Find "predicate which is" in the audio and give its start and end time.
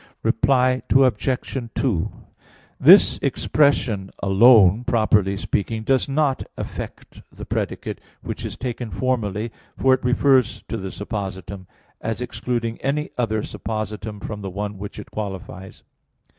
7.45-8.57